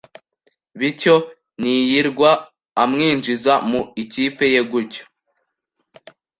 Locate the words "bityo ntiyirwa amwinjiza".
0.79-3.53